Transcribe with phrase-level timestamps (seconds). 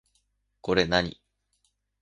[0.61, 1.21] これ何